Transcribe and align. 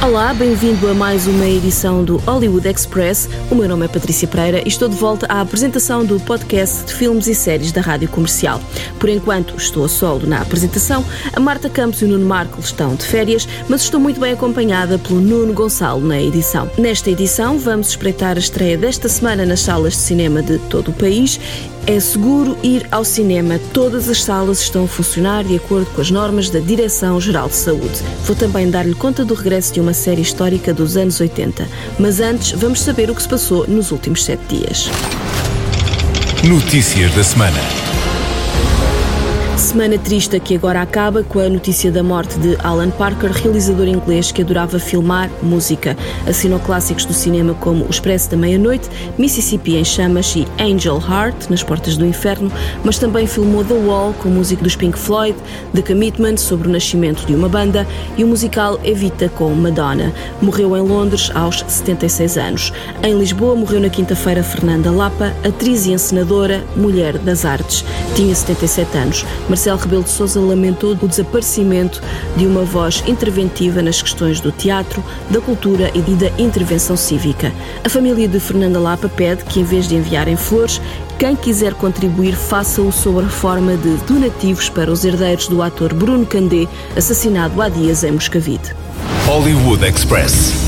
Olá, 0.00 0.32
bem-vindo 0.32 0.88
a 0.88 0.94
mais 0.94 1.26
uma 1.26 1.44
edição 1.44 2.04
do 2.04 2.18
Hollywood 2.18 2.68
Express. 2.68 3.28
O 3.50 3.54
meu 3.56 3.68
nome 3.68 3.84
é 3.84 3.88
Patrícia 3.88 4.28
Pereira 4.28 4.62
e 4.64 4.68
estou 4.68 4.88
de 4.88 4.94
volta 4.94 5.26
à 5.28 5.40
apresentação 5.40 6.04
do 6.04 6.20
podcast 6.20 6.84
de 6.84 6.94
filmes 6.94 7.26
e 7.26 7.34
séries 7.34 7.72
da 7.72 7.80
Rádio 7.80 8.08
Comercial. 8.08 8.60
Por 9.00 9.08
enquanto, 9.08 9.56
estou 9.56 9.84
a 9.84 9.88
solo 9.88 10.24
na 10.24 10.40
apresentação. 10.40 11.04
A 11.32 11.40
Marta 11.40 11.68
Campos 11.68 12.00
e 12.00 12.04
o 12.04 12.08
Nuno 12.08 12.26
Marco 12.26 12.60
estão 12.60 12.94
de 12.94 13.04
férias, 13.04 13.48
mas 13.68 13.82
estou 13.82 13.98
muito 13.98 14.20
bem 14.20 14.32
acompanhada 14.32 14.98
pelo 14.98 15.20
Nuno 15.20 15.52
Gonçalo 15.52 16.00
na 16.00 16.22
edição. 16.22 16.70
Nesta 16.78 17.10
edição, 17.10 17.58
vamos 17.58 17.88
espreitar 17.88 18.36
a 18.36 18.40
estreia 18.40 18.78
desta 18.78 19.08
semana 19.08 19.44
nas 19.44 19.60
salas 19.60 19.94
de 19.94 19.98
cinema 19.98 20.42
de 20.42 20.58
todo 20.58 20.92
o 20.92 20.94
país 20.94 21.40
é 21.88 21.98
seguro 21.98 22.54
ir 22.62 22.86
ao 22.90 23.02
cinema. 23.02 23.58
Todas 23.72 24.10
as 24.10 24.22
salas 24.22 24.60
estão 24.60 24.84
a 24.84 24.86
funcionar 24.86 25.42
de 25.42 25.56
acordo 25.56 25.86
com 25.92 26.02
as 26.02 26.10
normas 26.10 26.50
da 26.50 26.58
Direção-Geral 26.58 27.48
de 27.48 27.54
Saúde. 27.54 28.02
Vou 28.24 28.36
também 28.36 28.70
dar-lhe 28.70 28.94
conta 28.94 29.24
do 29.24 29.32
regresso 29.32 29.72
de 29.72 29.80
uma 29.80 29.87
série 29.92 30.22
histórica 30.22 30.72
dos 30.72 30.96
anos 30.96 31.20
80. 31.20 31.66
Mas 31.98 32.20
antes, 32.20 32.52
vamos 32.52 32.80
saber 32.80 33.10
o 33.10 33.14
que 33.14 33.22
se 33.22 33.28
passou 33.28 33.66
nos 33.66 33.90
últimos 33.90 34.24
sete 34.24 34.56
dias. 34.56 34.90
Notícias 36.44 37.12
da 37.14 37.24
semana. 37.24 37.60
Semana 39.58 39.98
triste 39.98 40.38
que 40.38 40.54
agora 40.54 40.80
acaba 40.80 41.24
com 41.24 41.40
a 41.40 41.48
notícia 41.48 41.90
da 41.90 42.00
morte 42.00 42.38
de 42.38 42.56
Alan 42.62 42.90
Parker, 42.90 43.32
realizador 43.32 43.88
inglês 43.88 44.30
que 44.30 44.40
adorava 44.40 44.78
filmar 44.78 45.28
música. 45.42 45.96
Assinou 46.28 46.60
clássicos 46.60 47.04
do 47.04 47.12
cinema 47.12 47.52
como 47.54 47.84
O 47.84 47.90
Expresso 47.90 48.30
da 48.30 48.36
Meia-Noite, 48.36 48.88
Mississippi 49.18 49.76
em 49.76 49.84
Chamas 49.84 50.32
e 50.36 50.46
Angel 50.62 51.02
Heart, 51.06 51.50
Nas 51.50 51.64
Portas 51.64 51.96
do 51.96 52.06
Inferno, 52.06 52.52
mas 52.84 52.98
também 52.98 53.26
filmou 53.26 53.64
The 53.64 53.74
Wall 53.74 54.14
com 54.14 54.28
música 54.28 54.62
dos 54.62 54.76
Pink 54.76 54.96
Floyd, 54.96 55.36
The 55.74 55.82
Commitment 55.82 56.36
sobre 56.36 56.68
o 56.68 56.70
nascimento 56.70 57.26
de 57.26 57.34
uma 57.34 57.48
banda 57.48 57.84
e 58.16 58.22
o 58.22 58.28
musical 58.28 58.78
Evita 58.84 59.28
com 59.28 59.52
Madonna. 59.54 60.14
Morreu 60.40 60.76
em 60.76 60.82
Londres 60.82 61.32
aos 61.34 61.64
76 61.66 62.38
anos. 62.38 62.72
Em 63.02 63.18
Lisboa 63.18 63.56
morreu 63.56 63.80
na 63.80 63.90
quinta-feira 63.90 64.42
Fernanda 64.42 64.92
Lapa, 64.92 65.34
atriz 65.44 65.84
e 65.84 65.92
encenadora, 65.92 66.62
mulher 66.76 67.18
das 67.18 67.44
artes. 67.44 67.84
Tinha 68.14 68.34
77 68.34 68.96
anos. 68.96 69.26
Marcelo 69.48 69.78
Rebelo 69.78 70.02
de 70.02 70.10
Sousa 70.10 70.40
lamentou 70.40 70.92
o 70.92 71.08
desaparecimento 71.08 72.02
de 72.36 72.46
uma 72.46 72.62
voz 72.62 73.02
interventiva 73.06 73.80
nas 73.80 74.02
questões 74.02 74.40
do 74.40 74.52
teatro, 74.52 75.02
da 75.30 75.40
cultura 75.40 75.90
e 75.94 76.00
da 76.00 76.28
intervenção 76.40 76.96
cívica. 76.96 77.52
A 77.84 77.88
família 77.88 78.28
de 78.28 78.38
Fernanda 78.38 78.78
Lapa 78.78 79.08
pede 79.08 79.44
que, 79.44 79.60
em 79.60 79.64
vez 79.64 79.88
de 79.88 79.94
enviarem 79.94 80.36
flores, 80.36 80.80
quem 81.18 81.34
quiser 81.34 81.74
contribuir 81.74 82.36
faça-o 82.36 82.92
sob 82.92 83.20
a 83.20 83.28
forma 83.28 83.76
de 83.76 83.96
donativos 84.06 84.68
para 84.68 84.90
os 84.90 85.04
herdeiros 85.04 85.48
do 85.48 85.62
ator 85.62 85.92
Bruno 85.94 86.26
Candé, 86.26 86.68
assassinado 86.96 87.60
há 87.60 87.68
dias 87.68 88.04
em 88.04 88.12
Moscavide. 88.12 88.74
Hollywood 89.26 89.84
Express. 89.84 90.67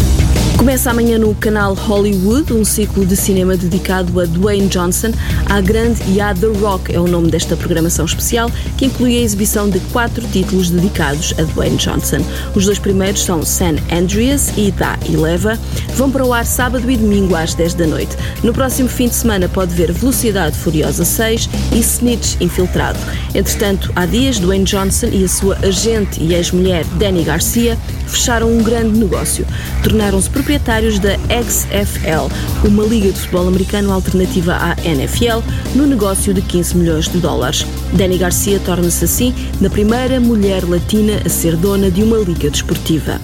Começa 0.60 0.90
amanhã 0.90 1.16
no 1.16 1.34
canal 1.34 1.72
Hollywood 1.72 2.52
um 2.52 2.66
ciclo 2.66 3.06
de 3.06 3.16
cinema 3.16 3.56
dedicado 3.56 4.20
a 4.20 4.26
Dwayne 4.26 4.68
Johnson, 4.68 5.10
à 5.48 5.58
grande 5.58 6.02
e 6.06 6.20
à 6.20 6.34
The 6.34 6.48
Rock 6.48 6.94
é 6.94 7.00
o 7.00 7.08
nome 7.08 7.30
desta 7.30 7.56
programação 7.56 8.04
especial, 8.04 8.50
que 8.76 8.84
inclui 8.84 9.16
a 9.16 9.22
exibição 9.22 9.70
de 9.70 9.80
quatro 9.90 10.22
títulos 10.28 10.68
dedicados 10.68 11.32
a 11.38 11.44
Dwayne 11.44 11.78
Johnson. 11.78 12.18
Os 12.54 12.66
dois 12.66 12.78
primeiros 12.78 13.22
são 13.22 13.42
San 13.42 13.76
Andreas 13.90 14.52
e 14.58 14.70
Da 14.70 14.98
Eleva, 15.10 15.58
vão 15.94 16.10
para 16.10 16.26
o 16.26 16.34
ar 16.34 16.44
sábado 16.44 16.90
e 16.90 16.96
domingo 16.98 17.34
às 17.34 17.54
10 17.54 17.72
da 17.72 17.86
noite. 17.86 18.14
No 18.44 18.52
próximo 18.52 18.88
fim 18.90 19.08
de 19.08 19.14
semana 19.14 19.48
pode 19.48 19.74
ver 19.74 19.90
Velocidade 19.90 20.58
Furiosa 20.58 21.06
6 21.06 21.48
e 21.72 21.78
Snitch 21.78 22.38
Infiltrado. 22.38 22.98
Entretanto, 23.34 23.90
há 23.96 24.04
dias, 24.04 24.38
Dwayne 24.38 24.66
Johnson 24.66 25.08
e 25.10 25.24
a 25.24 25.28
sua 25.28 25.56
agente 25.62 26.22
e 26.22 26.34
ex-mulher 26.34 26.84
Danny 26.98 27.24
Garcia 27.24 27.78
fecharam 28.10 28.50
um 28.52 28.62
grande 28.62 28.98
negócio. 28.98 29.46
Tornaram-se 29.82 30.28
proprietários 30.28 30.98
da 30.98 31.14
XFL, 31.42 32.32
uma 32.66 32.84
liga 32.84 33.10
de 33.10 33.18
futebol 33.18 33.48
americano 33.48 33.92
alternativa 33.92 34.56
à 34.56 34.76
NFL, 34.84 35.40
no 35.74 35.86
negócio 35.86 36.34
de 36.34 36.42
15 36.42 36.76
milhões 36.76 37.08
de 37.08 37.18
dólares. 37.18 37.66
Danny 37.92 38.18
Garcia 38.18 38.60
torna-se 38.60 39.04
assim 39.04 39.34
na 39.60 39.70
primeira 39.70 40.20
mulher 40.20 40.64
latina 40.68 41.20
a 41.24 41.28
ser 41.28 41.56
dona 41.56 41.90
de 41.90 42.02
uma 42.02 42.18
liga 42.18 42.50
desportiva. 42.50 43.20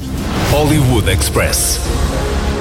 Hollywood 0.51 1.11
Express. 1.11 1.81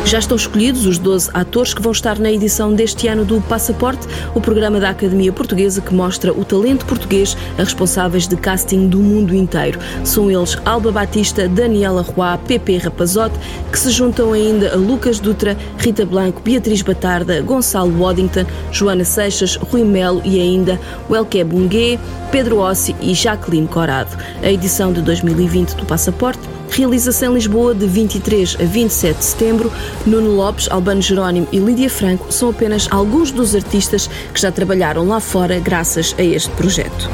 Já 0.05 0.19
estão 0.19 0.37
escolhidos 0.37 0.85
os 0.85 0.99
12 0.99 1.31
atores 1.33 1.73
que 1.73 1.81
vão 1.81 1.91
estar 1.91 2.19
na 2.19 2.31
edição 2.31 2.71
deste 2.71 3.07
ano 3.07 3.25
do 3.25 3.41
Passaporte, 3.41 4.07
o 4.35 4.39
programa 4.39 4.79
da 4.79 4.91
Academia 4.91 5.33
Portuguesa 5.33 5.81
que 5.81 5.95
mostra 5.95 6.31
o 6.31 6.45
talento 6.45 6.85
português 6.85 7.35
a 7.57 7.63
responsáveis 7.63 8.27
de 8.27 8.35
casting 8.37 8.87
do 8.87 8.99
mundo 8.99 9.33
inteiro. 9.33 9.79
São 10.03 10.29
eles 10.29 10.59
Alba 10.63 10.91
Batista, 10.91 11.49
Daniela 11.49 12.03
Roy, 12.03 12.37
Pepe 12.47 12.77
Rapazote, 12.77 13.33
que 13.71 13.79
se 13.79 13.89
juntam 13.89 14.31
ainda 14.31 14.73
a 14.73 14.75
Lucas 14.75 15.19
Dutra, 15.19 15.57
Rita 15.79 16.05
Blanco, 16.05 16.39
Beatriz 16.39 16.83
Batarda, 16.83 17.41
Gonçalo 17.41 17.99
Waddington, 17.99 18.45
Joana 18.71 19.03
Seixas, 19.03 19.55
Rui 19.55 19.83
Melo 19.83 20.21
e 20.23 20.39
ainda 20.39 20.79
Welke 21.09 21.43
Bungue, 21.43 21.99
Pedro 22.31 22.59
Ossi 22.59 22.95
e 23.01 23.15
Jacqueline 23.15 23.67
Corado. 23.67 24.15
A 24.43 24.51
edição 24.51 24.93
de 24.93 25.01
2020 25.01 25.73
do 25.73 25.85
Passaporte 25.85 26.55
realiza-se 26.69 27.25
em 27.25 27.33
Lisboa 27.33 27.73
de 27.73 27.85
23 27.85 28.57
a 28.59 28.63
27 28.63 29.17
de 29.17 29.25
setembro. 29.25 29.71
Nuno 30.05 30.31
Lopes, 30.31 30.67
Albano 30.69 31.01
Jerónimo 31.01 31.47
e 31.51 31.59
Lídia 31.59 31.89
Franco 31.89 32.31
são 32.31 32.49
apenas 32.49 32.87
alguns 32.91 33.31
dos 33.31 33.55
artistas 33.55 34.09
que 34.33 34.39
já 34.39 34.51
trabalharam 34.51 35.07
lá 35.07 35.19
fora 35.19 35.59
graças 35.59 36.15
a 36.17 36.23
este 36.23 36.51
projeto. 36.51 37.09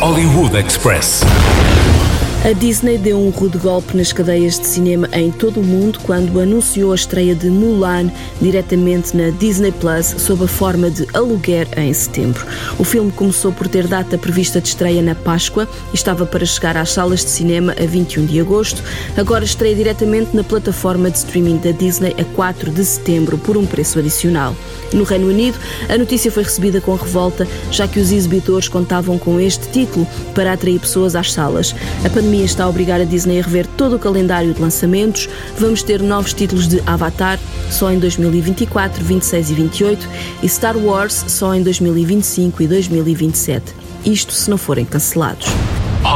Hollywood 0.00 0.56
Express. 0.56 1.22
A 2.44 2.52
Disney 2.52 2.98
deu 2.98 3.20
um 3.20 3.30
rude 3.30 3.56
golpe 3.56 3.96
nas 3.96 4.12
cadeias 4.12 4.58
de 4.58 4.66
cinema 4.66 5.08
em 5.12 5.30
todo 5.30 5.60
o 5.60 5.62
mundo 5.62 6.00
quando 6.02 6.40
anunciou 6.40 6.90
a 6.90 6.96
estreia 6.96 7.36
de 7.36 7.48
Mulan 7.48 8.10
diretamente 8.40 9.16
na 9.16 9.30
Disney 9.30 9.70
Plus 9.70 10.16
sob 10.18 10.42
a 10.42 10.48
forma 10.48 10.90
de 10.90 11.06
aluguer 11.14 11.68
em 11.76 11.94
setembro. 11.94 12.44
O 12.80 12.82
filme 12.82 13.12
começou 13.12 13.52
por 13.52 13.68
ter 13.68 13.86
data 13.86 14.18
prevista 14.18 14.60
de 14.60 14.66
estreia 14.66 15.00
na 15.00 15.14
Páscoa 15.14 15.68
e 15.92 15.94
estava 15.94 16.26
para 16.26 16.44
chegar 16.44 16.76
às 16.76 16.90
salas 16.90 17.20
de 17.20 17.30
cinema 17.30 17.76
a 17.80 17.86
21 17.86 18.26
de 18.26 18.40
agosto. 18.40 18.82
Agora 19.16 19.44
estreia 19.44 19.76
diretamente 19.76 20.34
na 20.34 20.42
plataforma 20.42 21.12
de 21.12 21.18
streaming 21.18 21.58
da 21.58 21.70
Disney 21.70 22.12
a 22.18 22.24
4 22.34 22.72
de 22.72 22.84
setembro 22.84 23.38
por 23.38 23.56
um 23.56 23.64
preço 23.64 24.00
adicional. 24.00 24.56
No 24.92 25.04
Reino 25.04 25.28
Unido, 25.28 25.56
a 25.88 25.96
notícia 25.96 26.30
foi 26.30 26.42
recebida 26.42 26.80
com 26.80 26.96
revolta, 26.96 27.46
já 27.70 27.86
que 27.86 28.00
os 28.00 28.10
exibidores 28.10 28.66
contavam 28.66 29.16
com 29.16 29.38
este 29.38 29.68
título 29.68 30.08
para 30.34 30.52
atrair 30.52 30.80
pessoas 30.80 31.14
às 31.14 31.32
salas. 31.32 31.72
A 32.04 32.10
pandemia 32.10 32.31
está 32.40 32.64
a 32.64 32.68
obrigar 32.68 33.00
a 33.00 33.04
Disney 33.04 33.38
a 33.38 33.42
rever 33.42 33.66
todo 33.76 33.96
o 33.96 33.98
calendário 33.98 34.54
de 34.54 34.60
lançamentos. 34.60 35.28
Vamos 35.58 35.82
ter 35.82 36.00
novos 36.00 36.32
títulos 36.32 36.66
de 36.66 36.82
Avatar 36.86 37.38
só 37.70 37.92
em 37.92 37.98
2024, 37.98 39.04
26 39.04 39.50
e 39.50 39.54
28 39.54 40.08
e 40.42 40.48
Star 40.48 40.76
Wars 40.76 41.24
só 41.28 41.54
em 41.54 41.62
2025 41.62 42.62
e 42.62 42.66
2027. 42.66 43.74
Isto 44.04 44.32
se 44.32 44.48
não 44.48 44.56
forem 44.56 44.84
cancelados. 44.84 45.46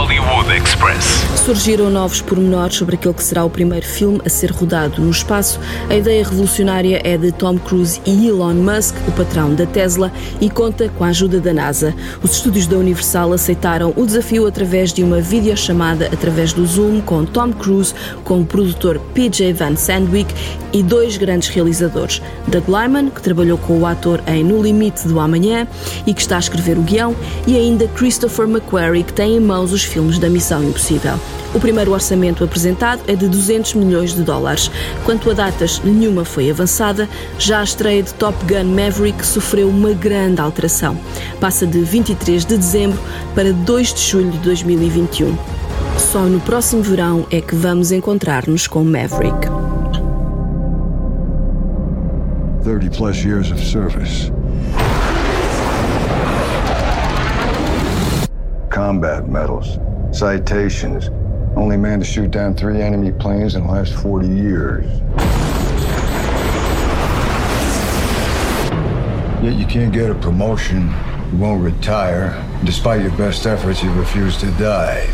Hollywood 0.07 0.53
Express. 0.53 1.05
Surgiram 1.45 1.91
novos 1.91 2.21
pormenores 2.21 2.77
sobre 2.77 2.95
aquele 2.95 3.13
que 3.13 3.25
será 3.25 3.45
o 3.45 3.51
primeiro 3.51 3.85
filme 3.85 4.21
a 4.25 4.29
ser 4.29 4.53
rodado 4.53 5.03
no 5.03 5.11
espaço. 5.11 5.59
A 5.91 5.97
ideia 5.97 6.23
revolucionária 6.23 7.01
é 7.03 7.17
de 7.17 7.33
Tom 7.33 7.59
Cruise 7.59 8.01
e 8.07 8.29
Elon 8.29 8.55
Musk, 8.55 8.95
o 9.09 9.13
patrão 9.13 9.53
da 9.53 9.67
Tesla, 9.67 10.13
e 10.41 10.49
conta 10.49 10.89
com 10.91 11.03
a 11.03 11.09
ajuda 11.09 11.41
da 11.41 11.53
NASA. 11.53 11.93
Os 12.23 12.37
estúdios 12.37 12.69
da 12.69 12.77
Universal 12.77 13.33
aceitaram 13.33 13.93
o 13.97 14.07
desafio 14.07 14.47
através 14.47 14.93
de 14.93 15.03
uma 15.03 15.21
videochamada 15.21 16.09
através 16.13 16.53
do 16.53 16.65
Zoom 16.65 17.01
com 17.01 17.25
Tom 17.25 17.53
Cruise, 17.53 17.93
com 18.23 18.43
o 18.43 18.47
produtor 18.47 19.01
PJ 19.13 19.53
Van 19.55 19.75
Sandwick 19.75 20.33
e 20.73 20.85
dois 20.85 21.17
grandes 21.17 21.49
realizadores, 21.49 22.23
Doug 22.47 22.69
Lyman, 22.69 23.11
que 23.11 23.23
trabalhou 23.23 23.59
com 23.59 23.81
o 23.81 23.87
ator 23.87 24.23
em 24.29 24.45
No 24.45 24.63
Limite 24.63 25.09
do 25.09 25.19
Amanhã 25.19 25.67
e 26.07 26.15
que 26.15 26.21
está 26.21 26.37
a 26.37 26.41
escrever 26.41 26.79
o 26.79 26.83
guião, 26.83 27.17
e 27.47 27.57
ainda 27.57 27.89
Christopher 27.89 28.47
McQuarrie, 28.47 29.03
que 29.03 29.13
tem 29.13 29.37
em 29.37 29.41
mãos 29.41 29.73
os 29.73 29.83
filmes 29.83 29.96
da 30.19 30.29
Missão 30.29 30.63
Impossível. 30.63 31.19
O 31.55 31.59
primeiro 31.59 31.93
orçamento 31.93 32.45
apresentado 32.45 33.01
é 33.07 33.17
de 33.17 33.27
200 33.29 33.75
milhões 33.75 34.15
de 34.15 34.23
dólares. 34.23 34.71
Quanto 35.05 35.31
a 35.31 35.35
datas, 35.35 35.81
nenhuma 35.83 36.25
foi 36.25 36.51
avançada. 36.51 37.09
Já 37.39 37.61
a 37.61 37.65
estreia 37.65 38.03
de 38.03 38.13
Top 38.15 38.37
Gun 38.45 38.65
Maverick 38.65 39.25
sofreu 39.25 39.69
uma 39.69 39.93
grande 39.93 40.41
alteração. 40.41 40.97
Passa 41.41 41.67
de 41.67 41.81
23 41.81 42.45
de 42.45 42.57
dezembro 42.57 42.99
para 43.35 43.53
2 43.53 43.95
de 43.95 44.01
julho 44.01 44.31
de 44.31 44.39
2021. 44.39 45.37
Só 45.99 46.21
no 46.21 46.41
próximo 46.41 46.83
verão 46.83 47.27
é 47.31 47.41
que 47.41 47.55
vamos 47.55 47.91
encontrar-nos 47.91 48.67
com 48.67 48.85
Maverick. 48.85 49.49
30 52.63 52.91
plus 52.91 53.25
years 53.25 53.51
of 53.51 53.65
service. 53.65 54.36
Combat 58.77 59.27
medals, 59.27 59.79
citations. 60.13 61.09
Only 61.57 61.79
man 61.79 61.99
to 62.01 62.05
shoot 62.05 62.31
down 62.31 62.55
three 62.55 62.83
enemy 62.83 63.11
planes 63.11 63.55
in 63.55 63.67
the 63.67 63.73
last 63.73 63.95
40 63.95 64.29
years. 64.29 64.85
Yet 69.43 69.55
you 69.55 69.65
can't 69.65 69.95
get 69.95 70.11
a 70.11 70.15
promotion, 70.17 70.93
you 71.33 71.39
won't 71.39 71.65
retire. 71.65 72.37
Despite 72.65 73.01
your 73.01 73.17
best 73.17 73.47
efforts, 73.47 73.83
you 73.83 73.91
refuse 73.95 74.37
to 74.41 74.51
die. 74.59 75.07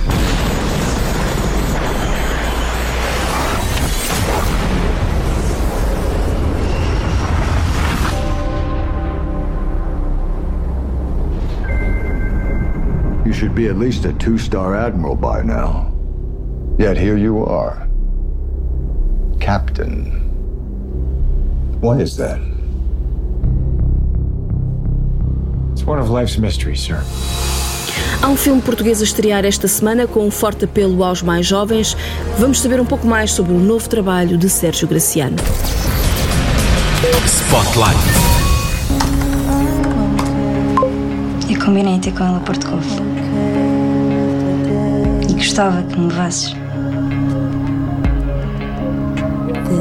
Should 13.43 13.57
be 13.57 13.67
at 13.67 13.77
least 13.77 14.05
a 14.05 14.13
two 14.13 14.39
star 14.39 14.77
admiral 14.77 15.17
by 15.17 15.43
now. 15.43 15.93
Yet 16.79 16.97
here 16.97 17.17
you 17.17 17.45
are. 17.45 17.89
Captain. 19.41 20.13
Why 21.81 21.99
is 21.99 22.17
that? 22.19 22.39
It's 25.73 25.83
one 25.85 25.99
of 25.99 26.09
life's 26.09 26.39
mysteries, 26.39 26.81
sir. 26.81 27.03
Há 28.23 28.29
um 28.29 28.37
filme 28.37 28.63
português 28.63 29.01
a 29.01 29.05
estrear 29.05 29.45
esta 29.45 29.67
semana 29.67 30.07
com 30.07 30.25
um 30.25 30.31
forte 30.31 30.65
apelo 30.65 31.03
aos 31.03 31.21
mais 31.21 31.45
jovens. 31.45 31.97
Vamos 32.39 32.61
saber 32.61 32.81
um 32.81 32.87
pouco 32.87 33.09
mais 33.09 33.33
sobre 33.33 33.53
o 33.53 33.59
novo 33.59 33.89
trabalho 33.89 34.39
de 34.39 34.49
Sérgio 34.49 34.87
Graciano. 34.87 35.39
Spotlight. 37.27 37.99
Eu 41.51 41.65
combinei 41.65 41.99
ter 41.99 42.13
com 42.13 42.23
ela 42.23 42.37
a 42.37 42.41
Porto 42.41 42.69
Covo. 42.69 43.12
Gostava 45.53 45.83
que 45.83 46.01
me 46.01 46.09
levasses. 46.09 46.55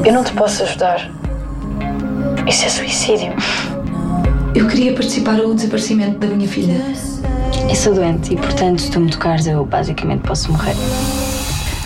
Eu 0.04 0.12
não 0.12 0.22
te 0.22 0.30
posso 0.34 0.64
ajudar. 0.64 1.10
Isso 2.46 2.66
é 2.66 2.68
suicídio. 2.68 3.32
Eu 4.54 4.68
queria 4.68 4.92
participar 4.92 5.32
no 5.32 5.54
desaparecimento 5.54 6.18
da 6.18 6.26
minha 6.26 6.46
filha. 6.46 6.78
Eu 7.70 7.74
sou 7.74 7.94
doente 7.94 8.34
e, 8.34 8.36
portanto, 8.36 8.82
se 8.82 8.90
tu 8.90 9.00
me 9.00 9.10
tocares, 9.10 9.46
eu 9.46 9.64
basicamente 9.64 10.20
posso 10.20 10.52
morrer. 10.52 10.76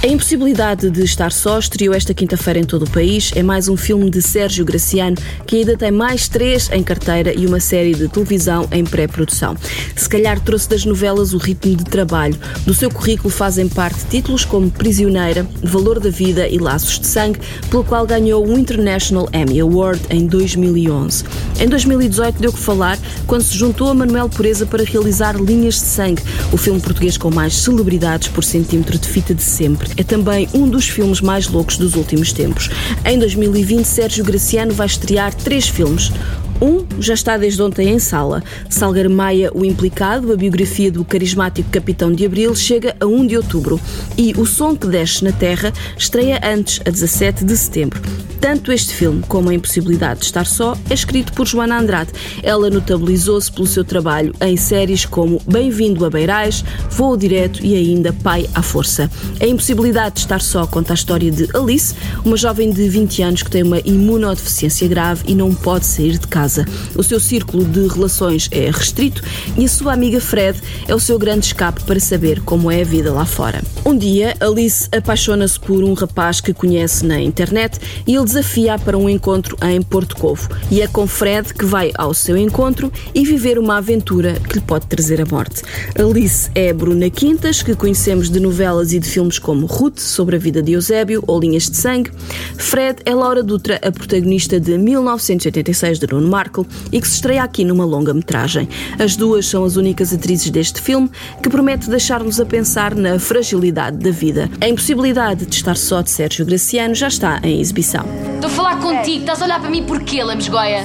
A 0.02 0.08
impossibilidade 0.08 0.90
de 0.90 1.02
estar 1.02 1.32
só 1.32 1.58
estreou 1.58 1.94
esta 1.94 2.12
quinta-feira 2.12 2.60
em 2.60 2.64
todo 2.64 2.84
o 2.84 2.90
país. 2.90 3.32
É 3.34 3.43
mais 3.43 3.66
um 3.66 3.76
filme 3.76 4.10
de 4.10 4.20
Sérgio 4.20 4.64
Graciano, 4.64 5.16
que 5.46 5.56
ainda 5.56 5.76
tem 5.76 5.90
mais 5.90 6.28
três 6.28 6.70
em 6.70 6.82
carteira 6.82 7.32
e 7.34 7.46
uma 7.46 7.58
série 7.58 7.94
de 7.94 8.06
televisão 8.06 8.69
em 8.70 8.84
pré-produção. 8.84 9.56
Se 9.96 10.08
calhar 10.08 10.38
trouxe 10.38 10.69
das 10.69 10.84
novelas 10.84 11.32
o 11.32 11.38
ritmo 11.38 11.75
de 11.75 11.84
trabalho. 11.84 12.38
Do 12.64 12.75
seu 12.75 12.90
currículo 12.90 13.31
fazem 13.31 13.69
parte 13.69 14.04
títulos 14.08 14.44
como 14.44 14.70
Prisioneira, 14.70 15.48
Valor 15.62 15.99
da 15.99 16.10
Vida 16.10 16.46
e 16.46 16.58
Laços 16.58 17.00
de 17.00 17.06
Sangue, 17.06 17.40
pelo 17.70 17.82
qual 17.82 18.06
ganhou 18.06 18.46
o 18.46 18.56
International 18.56 19.28
Emmy 19.32 19.60
Award 19.60 20.00
em 20.10 20.26
2011. 20.26 21.25
Em 21.58 21.69
2018 21.69 22.38
deu 22.38 22.52
que 22.52 22.60
falar 22.60 22.99
quando 23.26 23.42
se 23.42 23.56
juntou 23.56 23.88
a 23.88 23.94
Manuel 23.94 24.28
Pureza 24.28 24.66
para 24.66 24.84
realizar 24.84 25.34
Linhas 25.37 25.76
de 25.76 25.87
Sangue, 25.87 26.22
o 26.52 26.56
filme 26.56 26.81
português 26.81 27.16
com 27.16 27.31
mais 27.31 27.56
celebridades 27.56 28.28
por 28.28 28.44
centímetro 28.44 28.99
de 28.99 29.08
fita 29.08 29.34
de 29.34 29.42
sempre. 29.42 29.85
É 29.96 30.02
também 30.02 30.48
um 30.54 30.68
dos 30.68 30.88
filmes 30.88 31.20
mais 31.20 31.48
loucos 31.48 31.76
dos 31.76 31.94
últimos 31.94 32.32
tempos. 32.32 32.70
Em 33.04 33.18
2020, 33.18 33.84
Sérgio 33.84 34.24
Graciano 34.24 34.72
vai 34.72 34.86
estrear 34.86 35.34
três 35.34 35.68
filmes. 35.68 36.12
Um 36.60 36.86
já 36.98 37.14
está 37.14 37.36
desde 37.36 37.62
ontem 37.62 37.88
em 37.90 37.98
sala. 37.98 38.42
Salgar 38.68 39.08
Maia, 39.10 39.50
o 39.54 39.64
implicado, 39.64 40.32
a 40.32 40.36
biografia 40.36 40.90
do 40.90 41.04
carismático 41.04 41.70
Capitão 41.70 42.12
de 42.12 42.24
Abril, 42.24 42.54
chega 42.54 42.96
a 42.98 43.06
1 43.06 43.26
de 43.26 43.36
outubro. 43.36 43.80
E 44.16 44.32
O 44.38 44.46
Som 44.46 44.74
que 44.74 44.86
Desce 44.86 45.22
na 45.22 45.32
Terra 45.32 45.72
estreia 45.98 46.40
antes, 46.42 46.80
a 46.86 46.90
17 46.90 47.44
de 47.44 47.56
setembro. 47.56 48.00
Tanto 48.46 48.70
este 48.70 48.94
filme 48.94 49.25
como 49.26 49.50
A 49.50 49.54
Impossibilidade 49.54 50.20
de 50.20 50.26
Estar 50.26 50.46
Só 50.46 50.78
é 50.88 50.94
escrito 50.94 51.32
por 51.32 51.48
Joana 51.48 51.81
Andrade. 51.81 52.12
Ela 52.44 52.70
notabilizou-se 52.70 53.50
pelo 53.50 53.66
seu 53.66 53.84
trabalho 53.84 54.32
em 54.40 54.56
séries 54.56 55.04
como 55.04 55.43
Bem-vindo 55.50 56.04
a 56.04 56.10
Beirais, 56.10 56.64
Voo 56.90 57.16
Direto 57.16 57.66
e 57.66 57.75
ainda 57.75 58.12
Pai 58.12 58.48
à 58.54 58.62
Força. 58.62 59.10
A 59.40 59.46
Impossibilidade 59.46 60.14
de 60.14 60.20
Estar 60.20 60.40
Só 60.40 60.64
conta 60.64 60.93
a 60.93 60.94
história 60.94 61.28
de 61.28 61.48
Alice, 61.56 61.93
uma 62.25 62.37
jovem 62.37 62.70
de 62.70 62.88
20 62.88 63.22
anos 63.22 63.43
que 63.43 63.50
tem 63.50 63.64
uma 63.64 63.81
imunodeficiência 63.81 64.87
grave 64.87 65.25
e 65.26 65.34
não 65.34 65.52
pode 65.52 65.84
sair 65.84 66.16
de 66.16 66.28
casa. 66.28 66.64
O 66.94 67.02
seu 67.02 67.19
círculo 67.19 67.64
de 67.64 67.88
relações 67.88 68.49
é 68.52 68.70
restrito 68.70 69.25
e 69.58 69.64
a 69.64 69.69
sua 69.69 69.92
amiga 69.92 70.20
Fred 70.20 70.56
é 70.87 70.94
o 70.94 71.00
seu 71.00 71.19
grande 71.19 71.46
escape 71.46 71.82
para 71.82 71.99
saber 71.99 72.40
como 72.42 72.70
é 72.70 72.82
a 72.82 72.84
vida 72.84 73.12
lá 73.12 73.25
fora. 73.25 73.60
Um 73.84 73.99
dia, 73.99 74.37
Alice 74.38 74.88
apaixona-se 74.96 75.58
por 75.58 75.82
um 75.82 75.94
rapaz 75.94 76.40
que 76.40 76.54
conhece 76.54 77.04
na 77.04 77.20
internet 77.20 77.81
e 78.06 78.14
ele 78.14 78.35
desafia-a 78.36 78.78
para 78.78 78.98
um 78.98 79.08
encontro 79.08 79.56
em 79.62 79.80
Porto 79.80 80.14
Covo. 80.16 80.48
E 80.70 80.82
é 80.82 80.86
com 80.86 81.06
Fred 81.06 81.54
que 81.54 81.64
vai 81.64 81.90
ao 81.96 82.12
seu 82.12 82.36
encontro 82.36 82.92
e 83.14 83.24
viver 83.24 83.58
uma 83.58 83.78
aventura 83.78 84.34
que 84.34 84.56
lhe 84.56 84.60
pode 84.60 84.86
trazer 84.86 85.22
a 85.22 85.24
morte. 85.24 85.62
Alice 85.98 86.50
é 86.54 86.70
Bruna 86.70 87.08
Quintas, 87.08 87.62
que 87.62 87.74
conhecemos 87.74 88.28
de 88.28 88.38
novelas 88.38 88.92
e 88.92 88.98
de 88.98 89.08
filmes 89.08 89.38
como 89.38 89.64
Ruth, 89.64 90.00
sobre 90.00 90.36
a 90.36 90.38
vida 90.38 90.62
de 90.62 90.72
Eusébio 90.72 91.24
ou 91.26 91.40
Linhas 91.40 91.70
de 91.70 91.78
Sangue. 91.78 92.10
Fred 92.58 92.98
é 93.06 93.14
Laura 93.14 93.42
Dutra, 93.42 93.80
a 93.82 93.90
protagonista 93.90 94.60
de 94.60 94.76
1986 94.76 95.98
de 95.98 96.06
Nuno 96.12 96.28
Markle 96.28 96.66
e 96.92 97.00
que 97.00 97.08
se 97.08 97.14
estreia 97.14 97.42
aqui 97.42 97.64
numa 97.64 97.86
longa-metragem. 97.86 98.68
As 98.98 99.16
duas 99.16 99.46
são 99.46 99.64
as 99.64 99.76
únicas 99.76 100.12
atrizes 100.12 100.50
deste 100.50 100.82
filme 100.82 101.10
que 101.42 101.48
promete 101.48 101.88
deixar-nos 101.88 102.38
a 102.38 102.44
pensar 102.44 102.94
na 102.94 103.18
fragilidade 103.18 103.96
da 103.96 104.10
vida. 104.10 104.50
A 104.60 104.68
impossibilidade 104.68 105.46
de 105.46 105.54
estar 105.54 105.76
só 105.76 106.02
de 106.02 106.10
Sérgio 106.10 106.44
Graciano 106.44 106.94
já 106.94 107.08
está 107.08 107.40
em 107.42 107.60
exibição. 107.60 108.15
Estou 108.34 108.48
a 108.50 108.52
falar 108.52 108.76
contigo, 108.80 109.20
estás 109.20 109.40
a 109.42 109.44
olhar 109.44 109.60
para 109.60 109.70
mim 109.70 109.82
porquê, 109.84 110.22
Lemos 110.22 110.48
Goya? 110.48 110.82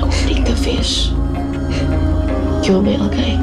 A 0.00 0.04
única 0.04 0.52
vez 0.54 1.12
que 2.62 2.70
eu 2.70 2.78
amei 2.78 2.96
alguém 2.96 3.40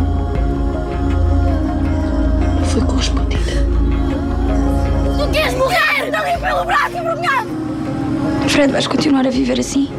foi 2.65 2.81
correspondida. 2.81 3.65
Tu 5.17 5.31
queres 5.31 5.53
morrer? 5.55 6.11
Não 6.11 6.27
ir 6.27 6.39
pelo 6.39 6.65
braço, 6.65 6.97
envergonhado! 6.97 7.47
Fred, 8.47 8.71
vais 8.71 8.87
continuar 8.87 9.27
a 9.27 9.29
viver 9.29 9.59
assim? 9.59 9.89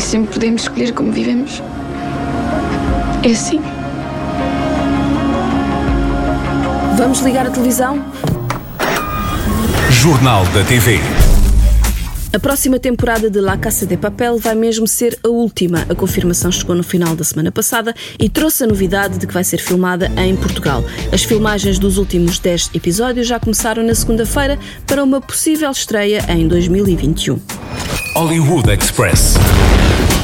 Nem 0.00 0.08
sempre 0.08 0.32
podemos 0.32 0.62
escolher 0.62 0.94
como 0.94 1.12
vivemos. 1.12 1.62
É 3.22 3.32
assim. 3.32 3.60
Vamos 6.96 7.20
ligar 7.20 7.46
a 7.46 7.50
televisão? 7.50 8.02
Jornal 9.90 10.46
da 10.54 10.64
TV. 10.64 10.98
A 12.32 12.38
próxima 12.38 12.78
temporada 12.78 13.28
de 13.28 13.42
La 13.42 13.58
Casa 13.58 13.84
de 13.84 13.98
Papel 13.98 14.38
vai 14.38 14.54
mesmo 14.54 14.88
ser 14.88 15.18
a 15.22 15.28
última. 15.28 15.84
A 15.86 15.94
confirmação 15.94 16.50
chegou 16.50 16.74
no 16.74 16.82
final 16.82 17.14
da 17.14 17.22
semana 17.22 17.52
passada 17.52 17.94
e 18.18 18.30
trouxe 18.30 18.64
a 18.64 18.66
novidade 18.66 19.18
de 19.18 19.26
que 19.26 19.34
vai 19.34 19.44
ser 19.44 19.58
filmada 19.58 20.10
em 20.16 20.34
Portugal. 20.34 20.82
As 21.12 21.24
filmagens 21.24 21.78
dos 21.78 21.98
últimos 21.98 22.38
10 22.38 22.70
episódios 22.72 23.26
já 23.26 23.38
começaram 23.38 23.82
na 23.82 23.94
segunda-feira 23.94 24.58
para 24.86 25.04
uma 25.04 25.20
possível 25.20 25.70
estreia 25.70 26.24
em 26.30 26.48
2021. 26.48 27.59
Hollywood 28.14 28.68
Express. 28.68 30.19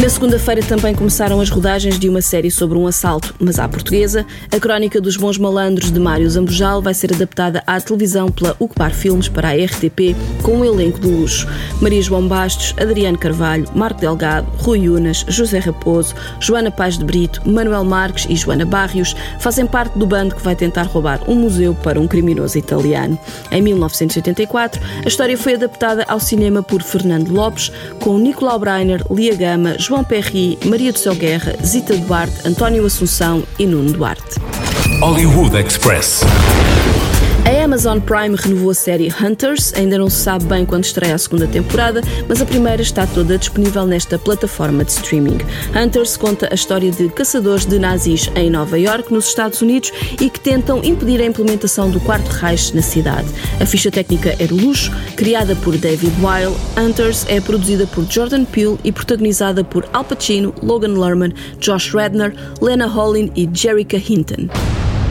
Na 0.00 0.08
segunda-feira 0.08 0.62
também 0.62 0.94
começaram 0.94 1.42
as 1.42 1.50
rodagens 1.50 1.98
de 1.98 2.08
uma 2.08 2.22
série 2.22 2.50
sobre 2.50 2.78
um 2.78 2.86
assalto, 2.86 3.34
mas 3.38 3.58
à 3.58 3.68
portuguesa. 3.68 4.24
A 4.50 4.58
Crónica 4.58 4.98
dos 4.98 5.14
Bons 5.14 5.36
Malandros 5.36 5.92
de 5.92 6.00
Mário 6.00 6.28
Zambujal 6.30 6.80
vai 6.80 6.94
ser 6.94 7.12
adaptada 7.12 7.62
à 7.66 7.78
televisão 7.78 8.30
pela 8.30 8.56
Ucbar 8.58 8.94
Filmes 8.94 9.28
para 9.28 9.50
a 9.50 9.52
RTP, 9.52 10.16
com 10.42 10.56
um 10.56 10.64
elenco 10.64 10.98
de 10.98 11.06
luxo. 11.06 11.46
Maria 11.82 12.00
João 12.00 12.26
Bastos, 12.26 12.74
Adriano 12.80 13.18
Carvalho, 13.18 13.68
Marco 13.74 14.00
Delgado, 14.00 14.50
Rui 14.56 14.88
Unas, 14.88 15.22
José 15.28 15.58
Raposo, 15.58 16.14
Joana 16.40 16.70
Paz 16.70 16.96
de 16.96 17.04
Brito, 17.04 17.46
Manuel 17.46 17.84
Marques 17.84 18.24
e 18.30 18.34
Joana 18.34 18.64
Barrios 18.64 19.14
fazem 19.38 19.66
parte 19.66 19.98
do 19.98 20.06
bando 20.06 20.34
que 20.34 20.42
vai 20.42 20.56
tentar 20.56 20.84
roubar 20.84 21.20
um 21.28 21.34
museu 21.34 21.74
para 21.74 22.00
um 22.00 22.08
criminoso 22.08 22.56
italiano. 22.56 23.18
Em 23.52 23.60
1984, 23.60 24.80
a 25.04 25.08
história 25.08 25.36
foi 25.36 25.56
adaptada 25.56 26.06
ao 26.08 26.18
cinema 26.18 26.62
por 26.62 26.82
Fernando 26.82 27.30
Lopes, 27.30 27.70
com 28.00 28.18
Nicolau 28.18 28.58
Breiner, 28.58 29.04
Lia 29.10 29.36
Gama, 29.36 29.76
João 29.90 30.04
Perry, 30.04 30.56
Maria 30.66 30.92
do 30.92 30.98
Céu 31.00 31.16
Guerra, 31.16 31.56
Zita 31.64 31.96
Duarte, 31.96 32.46
António 32.46 32.86
Assunção 32.86 33.42
e 33.58 33.66
Nuno 33.66 33.92
Duarte. 33.92 34.38
Hollywood 35.00 35.56
Express. 35.56 36.20
A 37.44 37.64
Amazon 37.64 37.98
Prime 38.00 38.36
renovou 38.36 38.70
a 38.70 38.74
série 38.74 39.08
Hunters, 39.08 39.72
ainda 39.74 39.98
não 39.98 40.10
se 40.10 40.18
sabe 40.18 40.44
bem 40.44 40.66
quando 40.66 40.84
estreia 40.84 41.14
a 41.14 41.18
segunda 41.18 41.46
temporada, 41.46 42.02
mas 42.28 42.40
a 42.40 42.46
primeira 42.46 42.82
está 42.82 43.06
toda 43.06 43.38
disponível 43.38 43.86
nesta 43.86 44.18
plataforma 44.18 44.84
de 44.84 44.92
streaming. 44.92 45.38
Hunters 45.74 46.16
conta 46.16 46.48
a 46.50 46.54
história 46.54 46.90
de 46.90 47.08
caçadores 47.08 47.64
de 47.64 47.78
nazis 47.78 48.30
em 48.34 48.50
Nova 48.50 48.78
York, 48.78 49.12
nos 49.12 49.28
Estados 49.28 49.62
Unidos, 49.62 49.90
e 50.20 50.28
que 50.28 50.38
tentam 50.38 50.84
impedir 50.84 51.20
a 51.20 51.24
implementação 51.24 51.90
do 51.90 52.00
Quarto 52.00 52.28
Reich 52.28 52.74
na 52.74 52.82
cidade. 52.82 53.28
A 53.60 53.66
ficha 53.66 53.90
técnica 53.90 54.36
é 54.38 54.46
de 54.46 54.54
luxo, 54.54 54.92
criada 55.16 55.56
por 55.56 55.76
David 55.76 56.12
Weil. 56.20 56.54
Hunters 56.76 57.24
é 57.28 57.40
produzida 57.40 57.86
por 57.86 58.04
Jordan 58.04 58.44
Peele 58.44 58.78
e 58.84 58.92
protagonizada 58.92 59.64
por 59.64 59.88
Al 59.92 60.04
Pacino, 60.04 60.54
Logan 60.62 60.98
Lerman, 60.98 61.32
Josh 61.58 61.94
Radnor, 61.94 62.32
Lena 62.60 62.86
Hollin 62.86 63.32
e 63.34 63.48
Jerrica 63.52 63.96
Hinton. 63.96 64.48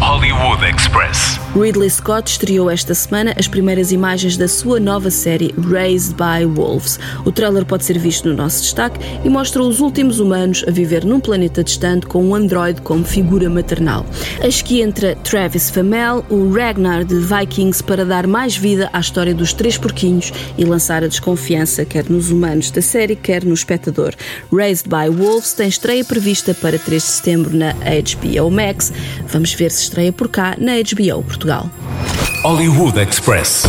Hollywood 0.02 0.64
Express. 0.64 1.38
Ridley 1.56 1.90
Scott 1.90 2.32
estreou 2.32 2.70
esta 2.70 2.94
semana 2.94 3.34
as 3.38 3.48
primeiras 3.48 3.92
imagens 3.92 4.38
da 4.38 4.48
sua 4.48 4.80
nova 4.80 5.10
série 5.10 5.54
Raised 5.70 6.16
by 6.16 6.46
Wolves. 6.46 7.00
O 7.26 7.32
trailer 7.32 7.66
pode 7.66 7.84
ser 7.84 7.98
visto 7.98 8.30
no 8.30 8.36
nosso 8.36 8.62
destaque 8.62 9.00
e 9.26 9.30
mostra 9.30 9.62
os 9.62 9.80
últimos 9.80 10.20
humanos 10.20 10.64
a 10.68 10.72
viver 10.72 11.04
num 11.04 11.20
planeta 11.20 11.64
distante 11.64 12.06
com 12.06 12.24
um 12.24 12.36
androide 12.36 12.82
como 12.82 13.04
figura 13.04 13.50
maternal. 13.50 14.06
Eis 14.42 14.62
que 14.62 14.82
entra 14.82 15.16
Travis 15.16 15.70
Famel, 15.70 16.24
o 16.30 16.54
Ragnar 16.54 17.04
de 17.04 17.16
Vikings, 17.16 17.84
para 17.84 18.06
dar 18.06 18.26
mais 18.26 18.56
vida 18.56 18.90
à 18.94 19.00
história 19.00 19.34
dos 19.34 19.52
três 19.52 19.78
porquinhos 19.78 20.32
e 20.58 20.64
lançar 20.64 21.04
a 21.04 21.08
desconfiança 21.08 21.84
quer 21.84 22.10
nos 22.10 22.32
humanos 22.32 22.72
da 22.72 22.82
série, 22.82 23.16
quer 23.16 23.44
no 23.44 23.54
espectador. 23.54 24.14
Raised 24.54 24.88
by 24.88 25.10
Wolves 25.10 25.54
tem 25.54 25.68
estreia 25.68 26.06
prevista 26.06 26.54
para 26.54 26.78
3 26.80 27.02
de 27.02 27.10
setembro 27.10 27.58
na 27.58 27.74
HBO 27.74 28.52
Max. 28.52 28.94
Vamos 29.28 29.54
ver 29.54 29.72
se 29.72 29.89
estreia 29.90 30.14
por 30.14 30.30
cá 30.30 30.56
na 30.58 30.74
HBO 30.74 31.24
Portugal. 31.24 31.70
Hollywood 32.44 32.98
Express. 32.98 33.66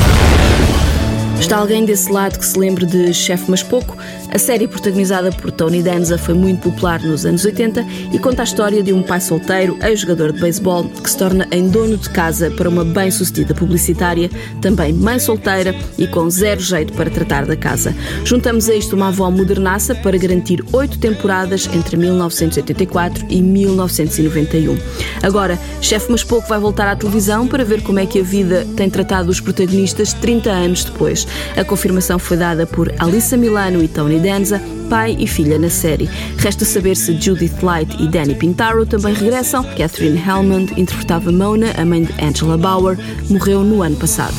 Está 1.41 1.57
alguém 1.57 1.85
desse 1.87 2.13
lado 2.13 2.39
que 2.39 2.45
se 2.45 2.57
lembre 2.57 2.85
de 2.85 3.13
Chefe 3.15 3.51
Mas 3.51 3.63
Pouco? 3.63 3.97
A 4.33 4.39
série 4.39 4.69
protagonizada 4.69 5.33
por 5.33 5.51
Tony 5.51 5.83
Danza 5.83 6.17
foi 6.17 6.35
muito 6.35 6.71
popular 6.71 7.03
nos 7.03 7.27
anos 7.27 7.45
80 7.45 7.85
e 8.13 8.19
conta 8.19 8.43
a 8.43 8.45
história 8.45 8.83
de 8.83 8.93
um 8.93 9.03
pai 9.03 9.21
solteiro, 9.21 9.77
ex-jogador 9.83 10.33
de 10.33 10.41
beisebol, 10.41 10.85
que 10.85 11.11
se 11.11 11.17
torna 11.17 11.49
em 11.51 11.69
dono 11.69 11.97
de 11.97 12.09
casa 12.11 12.51
para 12.53 12.69
uma 12.69 12.85
bem-sucedida 12.85 13.55
publicitária, 13.55 14.31
também 14.61 14.93
mãe 14.93 15.19
solteira 15.19 15.75
e 15.99 16.07
com 16.07 16.31
zero 16.31 16.61
jeito 16.61 16.93
para 16.93 17.11
tratar 17.11 17.47
da 17.47 17.57
casa. 17.57 17.93
Juntamos 18.25 18.69
a 18.69 18.75
isto 18.75 18.95
uma 18.95 19.09
avó 19.09 19.29
modernaça 19.31 19.95
para 19.97 20.17
garantir 20.17 20.63
oito 20.73 20.99
temporadas 20.99 21.69
entre 21.73 21.97
1984 21.97 23.27
e 23.29 23.43
1991. 23.43 24.79
Agora, 25.23 25.59
Chefe 25.81 26.13
Mas 26.13 26.23
Pouco 26.23 26.49
vai 26.49 26.61
voltar 26.61 26.87
à 26.87 26.95
televisão 26.95 27.49
para 27.49 27.65
ver 27.65 27.83
como 27.83 27.99
é 27.99 28.07
que 28.07 28.21
a 28.21 28.23
vida 28.23 28.65
tem 28.77 28.89
tratado 28.89 29.31
os 29.31 29.41
protagonistas 29.41 30.13
30 30.13 30.51
anos 30.51 30.85
depois. 30.85 31.27
A 31.57 31.65
confirmação 31.65 32.19
foi 32.19 32.37
dada 32.37 32.67
por 32.67 32.93
Alissa 32.99 33.37
Milano 33.37 33.83
e 33.83 33.89
Tony 33.89 34.19
Danza, 34.19 34.61
pai 34.89 35.17
e 35.19 35.27
filha 35.27 35.59
na 35.59 35.71
série. 35.71 36.09
Resta 36.39 36.65
saber 36.65 36.97
se 36.97 37.19
Judith 37.21 37.63
Light 37.63 37.97
e 38.01 38.09
Danny 38.09 38.35
Pintaro 38.35 38.85
também 38.87 39.15
regressam. 39.15 39.65
Catherine 39.77 40.19
Hellman 40.19 40.69
interpretava 40.77 41.31
Mona, 41.31 41.73
a 41.77 41.85
mãe 41.85 42.05
de 42.05 42.25
Angela 42.25 42.57
Bauer, 42.57 42.99
morreu 43.29 43.63
no 43.63 43.83
ano 43.83 43.97
passado. 43.97 44.35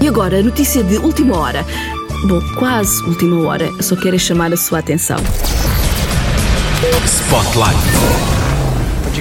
E 0.00 0.08
agora, 0.08 0.42
notícia 0.42 0.82
de 0.82 0.96
última 0.96 1.36
hora. 1.36 1.64
Bom, 2.26 2.40
quase 2.58 3.02
última 3.04 3.46
hora, 3.46 3.70
só 3.82 3.94
quero 3.96 4.18
chamar 4.18 4.52
a 4.52 4.56
sua 4.56 4.78
atenção. 4.78 5.18
Spotlight. 7.04 8.39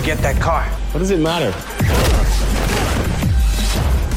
Where'd 0.09 0.17
you 0.17 0.25
get 0.25 0.33
that 0.33 0.41
car? 0.41 0.63
What 0.91 1.01
does 1.01 1.11
it 1.11 1.19
matter? 1.19 1.53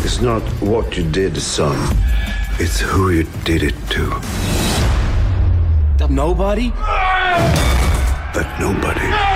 It's 0.06 0.22
not 0.22 0.40
what 0.62 0.96
you 0.96 1.04
did, 1.04 1.37
son. 1.37 1.76
It's 2.58 2.80
who 2.80 3.11
you 3.11 3.25
did 3.44 3.62
it 3.62 3.75
to. 3.90 4.08
Nobody? 6.08 6.70
But 8.32 8.58
nobody. 8.58 9.32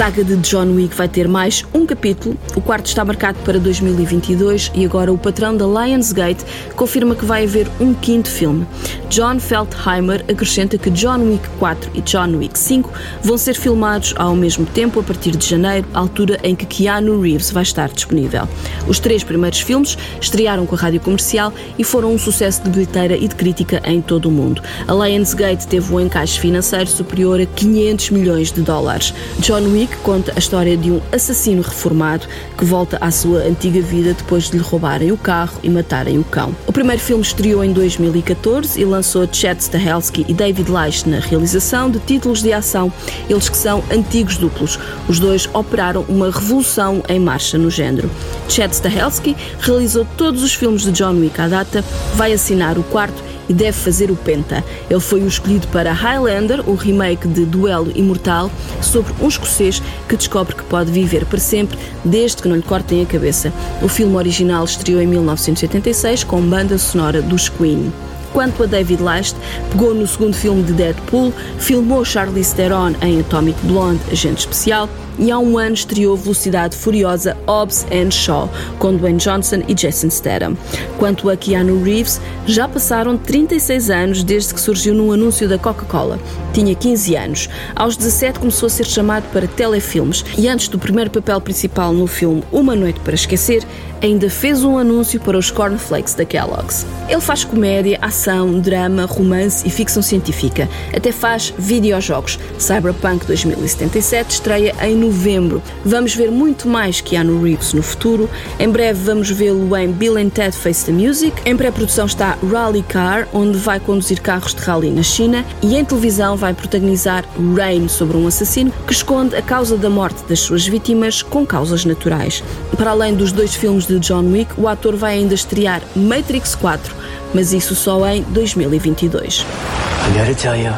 Saga 0.00 0.24
de 0.24 0.34
John 0.36 0.76
Wick 0.76 0.96
vai 0.96 1.06
ter 1.06 1.28
mais 1.28 1.62
um 1.74 1.84
capítulo. 1.84 2.34
O 2.56 2.60
quarto 2.62 2.86
está 2.86 3.04
marcado 3.04 3.38
para 3.40 3.58
2022 3.58 4.72
e 4.74 4.86
agora 4.86 5.12
o 5.12 5.18
patrão 5.18 5.54
da 5.54 5.66
Lionsgate 5.66 6.42
confirma 6.74 7.14
que 7.14 7.26
vai 7.26 7.44
haver 7.44 7.68
um 7.78 7.92
quinto 7.92 8.30
filme. 8.30 8.66
John 9.10 9.38
Feldheimer 9.38 10.24
acrescenta 10.26 10.78
que 10.78 10.88
John 10.88 11.18
Wick 11.18 11.46
4 11.58 11.90
e 11.92 12.00
John 12.00 12.38
Wick 12.38 12.58
5 12.58 12.90
vão 13.22 13.36
ser 13.36 13.54
filmados 13.54 14.14
ao 14.16 14.34
mesmo 14.34 14.64
tempo 14.64 15.00
a 15.00 15.02
partir 15.02 15.32
de 15.36 15.46
janeiro, 15.46 15.86
altura 15.92 16.40
em 16.42 16.56
que 16.56 16.64
Keanu 16.64 17.20
Reeves 17.20 17.50
vai 17.50 17.64
estar 17.64 17.90
disponível. 17.90 18.48
Os 18.88 19.00
três 19.00 19.22
primeiros 19.22 19.60
filmes 19.60 19.98
estrearam 20.18 20.64
com 20.64 20.76
a 20.76 20.78
rádio 20.78 21.00
comercial 21.00 21.52
e 21.78 21.84
foram 21.84 22.14
um 22.14 22.18
sucesso 22.18 22.62
de 22.62 22.70
bilheteira 22.70 23.18
e 23.18 23.28
de 23.28 23.34
crítica 23.34 23.82
em 23.84 24.00
todo 24.00 24.30
o 24.30 24.32
mundo. 24.32 24.62
A 24.88 24.94
Lionsgate 24.94 25.66
teve 25.66 25.92
um 25.92 26.00
encaixe 26.00 26.40
financeiro 26.40 26.88
superior 26.88 27.38
a 27.38 27.44
500 27.44 28.10
milhões 28.10 28.50
de 28.50 28.62
dólares. 28.62 29.12
John 29.40 29.64
Wick 29.64 29.89
conta 29.98 30.32
a 30.34 30.38
história 30.38 30.76
de 30.76 30.90
um 30.90 31.00
assassino 31.12 31.62
reformado 31.62 32.26
que 32.56 32.64
volta 32.64 32.98
à 33.00 33.10
sua 33.10 33.40
antiga 33.40 33.80
vida 33.80 34.14
depois 34.14 34.50
de 34.50 34.56
lhe 34.56 34.62
roubarem 34.62 35.12
o 35.12 35.16
carro 35.16 35.58
e 35.62 35.70
matarem 35.70 36.18
o 36.18 36.24
cão. 36.24 36.54
O 36.66 36.72
primeiro 36.72 37.00
filme 37.00 37.22
estreou 37.22 37.64
em 37.64 37.72
2014 37.72 38.80
e 38.80 38.84
lançou 38.84 39.28
Chad 39.30 39.58
Stahelski 39.60 40.24
e 40.28 40.34
David 40.34 40.70
Leitch 40.70 41.06
na 41.06 41.18
realização 41.18 41.90
de 41.90 41.98
títulos 42.00 42.42
de 42.42 42.52
ação, 42.52 42.92
eles 43.28 43.48
que 43.48 43.56
são 43.56 43.82
antigos 43.90 44.36
duplos. 44.36 44.78
Os 45.08 45.18
dois 45.18 45.48
operaram 45.52 46.04
uma 46.08 46.30
revolução 46.30 47.02
em 47.08 47.18
marcha 47.18 47.58
no 47.58 47.70
género. 47.70 48.10
Chad 48.48 48.72
Stahelski 48.72 49.36
realizou 49.60 50.06
todos 50.16 50.42
os 50.42 50.54
filmes 50.54 50.82
de 50.82 50.92
John 50.92 51.14
Wick 51.14 51.40
à 51.40 51.48
data, 51.48 51.84
vai 52.14 52.32
assinar 52.32 52.78
o 52.78 52.82
quarto 52.82 53.29
e 53.50 53.52
deve 53.52 53.72
fazer 53.72 54.12
o 54.12 54.16
Penta. 54.16 54.64
Ele 54.88 55.00
foi 55.00 55.20
o 55.22 55.26
escolhido 55.26 55.66
para 55.68 55.92
Highlander, 55.92 56.62
o 56.70 56.76
remake 56.76 57.26
de 57.26 57.44
Duelo 57.44 57.90
Imortal, 57.96 58.48
sobre 58.80 59.12
um 59.20 59.26
escocês 59.26 59.82
que 60.08 60.16
descobre 60.16 60.54
que 60.54 60.62
pode 60.62 60.92
viver 60.92 61.26
para 61.26 61.40
sempre 61.40 61.76
desde 62.04 62.40
que 62.40 62.48
não 62.48 62.54
lhe 62.54 62.62
cortem 62.62 63.02
a 63.02 63.06
cabeça. 63.06 63.52
O 63.82 63.88
filme 63.88 64.14
original 64.14 64.64
estreou 64.64 65.02
em 65.02 65.06
1986 65.08 66.22
com 66.22 66.40
banda 66.40 66.78
sonora 66.78 67.20
dos 67.20 67.48
Queen. 67.48 67.92
Quanto 68.32 68.62
a 68.62 68.66
David 68.66 69.02
Leitch, 69.02 69.34
pegou 69.72 69.92
no 69.92 70.06
segundo 70.06 70.34
filme 70.34 70.62
de 70.62 70.72
Deadpool, 70.72 71.34
filmou 71.58 72.04
Charlize 72.04 72.54
Theron 72.54 72.92
em 73.02 73.18
Atomic 73.18 73.58
Blonde, 73.66 74.00
agente 74.12 74.40
especial, 74.40 74.88
e 75.20 75.30
há 75.30 75.38
um 75.38 75.58
ano 75.58 75.74
estreou 75.74 76.16
Velocidade 76.16 76.74
Furiosa 76.74 77.36
Hobbs 77.46 77.86
and 77.92 78.10
Shaw, 78.10 78.50
com 78.78 78.96
Dwayne 78.96 79.18
Johnson 79.18 79.62
e 79.68 79.74
Jason 79.74 80.10
Statham. 80.10 80.56
Quanto 80.98 81.28
a 81.28 81.36
Keanu 81.36 81.82
Reeves, 81.82 82.20
já 82.46 82.66
passaram 82.66 83.16
36 83.16 83.90
anos 83.90 84.24
desde 84.24 84.54
que 84.54 84.60
surgiu 84.60 84.94
num 84.94 85.12
anúncio 85.12 85.48
da 85.48 85.58
Coca-Cola. 85.58 86.18
Tinha 86.52 86.74
15 86.74 87.14
anos. 87.14 87.48
Aos 87.76 87.96
17 87.96 88.40
começou 88.40 88.66
a 88.66 88.70
ser 88.70 88.86
chamado 88.86 89.30
para 89.30 89.46
telefilmes 89.46 90.24
e 90.36 90.48
antes 90.48 90.68
do 90.68 90.78
primeiro 90.78 91.10
papel 91.10 91.40
principal 91.40 91.92
no 91.92 92.06
filme 92.06 92.42
Uma 92.50 92.74
Noite 92.74 93.00
para 93.00 93.14
Esquecer, 93.14 93.64
ainda 94.02 94.30
fez 94.30 94.64
um 94.64 94.78
anúncio 94.78 95.20
para 95.20 95.36
os 95.36 95.50
cornflakes 95.50 96.14
da 96.14 96.24
Kellogg's. 96.24 96.86
Ele 97.08 97.20
faz 97.20 97.44
comédia, 97.44 97.98
ação, 98.00 98.58
drama, 98.58 99.04
romance 99.04 99.66
e 99.66 99.70
ficção 99.70 100.02
científica. 100.02 100.68
Até 100.94 101.12
faz 101.12 101.52
videojogos. 101.58 102.38
Cyberpunk 102.58 103.26
2077 103.26 104.30
estreia 104.30 104.74
em 104.82 104.96
novembro. 105.10 105.60
Vamos 105.84 106.14
ver 106.14 106.30
muito 106.30 106.68
mais 106.68 107.00
Keanu 107.00 107.42
Reeves 107.42 107.72
no 107.72 107.82
futuro. 107.82 108.30
Em 108.58 108.68
breve 108.68 109.02
vamos 109.04 109.28
vê-lo 109.28 109.76
em 109.76 109.90
Bill 109.90 110.16
and 110.16 110.28
Ted 110.30 110.56
Face 110.56 110.84
the 110.84 110.92
Music. 110.92 111.36
Em 111.44 111.56
pré-produção 111.56 112.06
está 112.06 112.38
Rally 112.50 112.82
Car, 112.82 113.26
onde 113.32 113.58
vai 113.58 113.80
conduzir 113.80 114.20
carros 114.20 114.54
de 114.54 114.62
rally 114.62 114.90
na 114.90 115.02
China. 115.02 115.44
E 115.62 115.76
em 115.76 115.84
televisão 115.84 116.36
vai 116.36 116.54
protagonizar 116.54 117.24
Rain, 117.56 117.88
sobre 117.88 118.16
um 118.16 118.26
assassino 118.26 118.72
que 118.86 118.92
esconde 118.92 119.34
a 119.34 119.42
causa 119.42 119.76
da 119.76 119.90
morte 119.90 120.22
das 120.28 120.40
suas 120.40 120.66
vítimas 120.66 121.22
com 121.22 121.44
causas 121.44 121.84
naturais. 121.84 122.42
Para 122.76 122.92
além 122.92 123.14
dos 123.14 123.32
dois 123.32 123.54
filmes 123.54 123.86
de 123.86 123.98
John 123.98 124.30
Wick, 124.30 124.52
o 124.56 124.68
ator 124.68 124.96
vai 124.96 125.14
ainda 125.14 125.34
estrear 125.34 125.82
Matrix 125.96 126.54
4, 126.54 126.94
mas 127.34 127.52
isso 127.52 127.74
só 127.74 128.06
em 128.08 128.22
2022. 128.22 129.40
I 129.40 130.18
gotta 130.18 130.34
tell 130.34 130.56
you, 130.56 130.72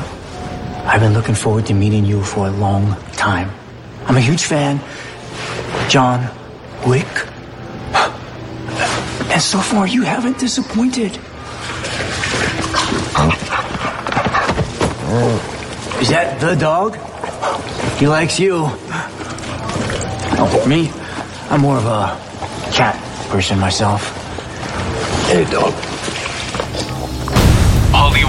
I've 0.87 1.01
been 1.01 1.15
looking 1.15 1.35
forward 1.35 1.67
to 1.69 1.75
meeting 1.75 2.07
you 2.07 2.23
for 2.23 2.49
a 2.49 2.51
long 2.51 2.97
time. 3.17 3.62
I'm 4.07 4.17
a 4.17 4.21
huge 4.21 4.45
fan. 4.45 4.81
John 5.89 6.29
Wick. 6.87 7.07
And 9.33 9.41
so 9.41 9.59
far, 9.59 9.87
you 9.87 10.03
haven't 10.03 10.39
disappointed. 10.39 11.19
Is 16.01 16.09
that 16.09 16.41
the 16.41 16.55
dog? 16.57 16.97
He 17.99 18.09
likes 18.09 18.41
you. 18.41 18.65
Oh, 20.35 20.65
me? 20.67 20.91
I'm 21.51 21.61
more 21.61 21.77
of 21.77 21.87
a 21.87 22.19
cat 22.73 22.97
person 23.29 23.59
myself. 23.59 24.03
Hey, 25.29 25.45
dog. 25.45 25.92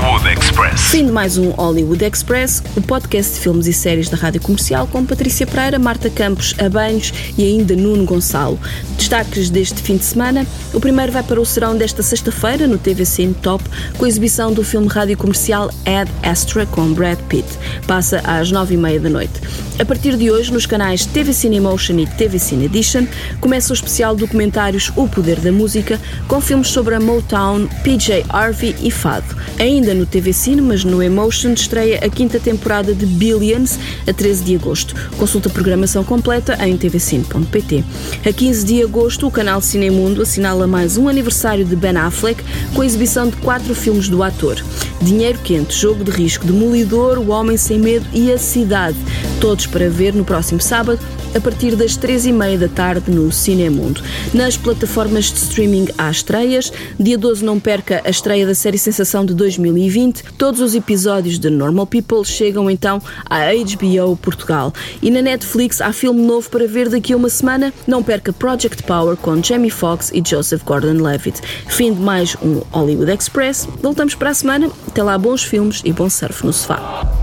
Hollywood 0.03 0.37
Express. 0.37 0.81
Fim 0.91 1.05
de 1.05 1.11
mais 1.13 1.37
um 1.37 1.51
Hollywood 1.51 2.03
Express, 2.03 2.61
o 2.75 2.81
podcast 2.81 3.35
de 3.35 3.39
filmes 3.39 3.67
e 3.67 3.73
séries 3.73 4.09
da 4.09 4.17
Rádio 4.17 4.41
Comercial 4.41 4.85
com 4.85 5.05
Patrícia 5.05 5.47
Pereira, 5.47 5.79
Marta 5.79 6.09
Campos, 6.09 6.53
Abanhos 6.59 7.13
e 7.37 7.45
ainda 7.45 7.73
Nuno 7.73 8.03
Gonçalo. 8.03 8.59
Destaques 8.97 9.49
deste 9.49 9.81
fim 9.81 9.95
de 9.95 10.03
semana. 10.03 10.45
O 10.73 10.79
primeiro 10.81 11.13
vai 11.13 11.23
para 11.23 11.39
o 11.39 11.45
serão 11.45 11.77
desta 11.77 12.03
sexta-feira 12.03 12.67
no 12.67 12.77
TV 12.77 13.05
Cine 13.05 13.33
Top 13.33 13.63
com 13.97 14.03
a 14.03 14.07
exibição 14.09 14.51
do 14.51 14.61
filme 14.61 14.89
rádio 14.89 15.17
comercial 15.17 15.69
Ad 15.85 16.11
Astra 16.21 16.65
com 16.65 16.91
Brad 16.91 17.19
Pitt. 17.29 17.47
Passa 17.87 18.19
às 18.25 18.51
nove 18.51 18.73
e 18.73 18.77
meia 18.77 18.99
da 18.99 19.09
noite. 19.09 19.39
A 19.79 19.85
partir 19.85 20.17
de 20.17 20.29
hoje, 20.29 20.51
nos 20.51 20.65
canais 20.65 21.05
TV 21.05 21.31
Cine 21.31 21.57
Emotion 21.57 21.97
e 21.99 22.05
TV 22.05 22.37
Cine 22.37 22.65
Edition, 22.65 23.07
começa 23.39 23.71
o 23.71 23.73
especial 23.73 24.15
documentários 24.15 24.91
O 24.97 25.07
Poder 25.07 25.39
da 25.39 25.51
Música, 25.51 25.99
com 26.27 26.41
filmes 26.41 26.67
sobre 26.67 26.93
a 26.93 26.99
Motown, 26.99 27.67
PJ 27.83 28.25
Harvey 28.29 28.75
e 28.83 28.91
Fado. 28.91 29.35
Ainda 29.57 29.92
no 29.93 30.05
TV 30.05 30.33
Cine, 30.33 30.61
mas 30.61 30.83
no 30.83 31.01
Emotion, 31.01 31.53
estreia 31.53 31.99
a 32.03 32.09
quinta 32.09 32.39
temporada 32.39 32.93
de 32.93 33.05
Billions, 33.05 33.79
a 34.07 34.13
13 34.13 34.43
de 34.43 34.55
agosto. 34.55 34.95
Consulta 35.17 35.49
a 35.49 35.51
programação 35.51 36.03
completa 36.03 36.57
em 36.65 36.77
tvcine.pt. 36.77 37.83
A 38.25 38.31
15 38.31 38.65
de 38.65 38.83
agosto, 38.83 39.27
o 39.27 39.31
canal 39.31 39.61
Cinemundo 39.61 40.21
assinala 40.21 40.67
mais 40.67 40.97
um 40.97 41.07
aniversário 41.07 41.65
de 41.65 41.75
Ben 41.75 41.97
Affleck, 41.97 42.43
com 42.73 42.81
a 42.81 42.85
exibição 42.85 43.27
de 43.27 43.35
quatro 43.37 43.73
filmes 43.75 44.09
do 44.09 44.23
ator. 44.23 44.63
Dinheiro 45.01 45.39
Quente, 45.39 45.77
Jogo 45.77 46.03
de 46.03 46.11
Risco, 46.11 46.45
Demolidor, 46.45 47.17
O 47.17 47.29
Homem 47.29 47.57
Sem 47.57 47.79
Medo 47.79 48.05
e 48.13 48.31
A 48.31 48.37
Cidade. 48.37 48.97
Todos 49.41 49.65
para 49.65 49.89
ver 49.89 50.13
no 50.13 50.23
próximo 50.23 50.61
sábado, 50.61 50.99
a 51.35 51.39
partir 51.39 51.75
das 51.75 51.95
três 51.95 52.25
e 52.25 52.31
meia 52.31 52.57
da 52.57 52.67
tarde 52.67 53.11
no 53.11 53.31
Cinemundo. 53.31 54.01
Nas 54.33 54.57
plataformas 54.57 55.25
de 55.25 55.37
streaming 55.37 55.87
há 55.97 56.09
estreias. 56.09 56.71
Dia 56.99 57.17
12 57.17 57.43
não 57.43 57.59
perca 57.59 58.01
a 58.03 58.09
estreia 58.09 58.45
da 58.45 58.55
série 58.55 58.77
Sensação 58.77 59.25
de 59.25 59.33
2020. 59.33 60.23
Todos 60.37 60.61
os 60.61 60.75
episódios 60.75 61.39
de 61.39 61.49
Normal 61.49 61.87
People 61.87 62.23
chegam 62.23 62.69
então 62.69 63.01
à 63.29 63.51
HBO 63.53 64.15
Portugal. 64.17 64.73
E 65.01 65.09
na 65.09 65.21
Netflix 65.21 65.81
há 65.81 65.91
filme 65.91 66.21
novo 66.21 66.49
para 66.49 66.67
ver 66.67 66.89
daqui 66.89 67.13
a 67.13 67.17
uma 67.17 67.29
semana. 67.29 67.73
Não 67.87 68.03
perca 68.03 68.33
Project 68.33 68.83
Power 68.83 69.17
com 69.17 69.41
Jamie 69.41 69.69
Foxx 69.69 70.11
e 70.13 70.21
Joseph 70.25 70.63
Gordon-Levitt. 70.63 71.41
Fim 71.67 71.93
de 71.93 71.99
mais 71.99 72.35
um 72.41 72.61
Hollywood 72.71 73.11
Express. 73.11 73.67
Voltamos 73.81 74.15
para 74.15 74.29
a 74.29 74.33
semana. 74.33 74.69
Até 74.87 75.01
lá, 75.01 75.17
bons 75.17 75.43
filmes 75.43 75.81
e 75.83 75.91
bom 75.91 76.09
surf 76.09 76.45
no 76.45 76.53
sofá. 76.53 77.22